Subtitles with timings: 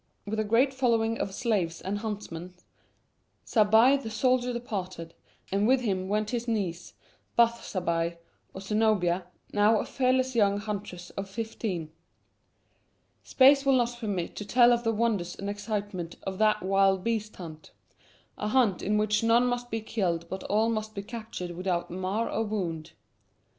[0.25, 2.55] With a great following of slaves and huntsmen,
[3.45, 5.13] Zabbai the soldier departed,
[5.51, 6.95] and with him went his niece,
[7.35, 8.17] Bath Zabbai,
[8.51, 11.91] or Zenobia, now a fearless young huntress of fifteen.
[13.21, 17.35] Space will not permit to tell of the wonders and excitement of that wild beast
[17.35, 17.69] hunt
[18.39, 22.27] a hunt in which none must be killed but all must be captured without mar
[22.27, 22.93] or wound.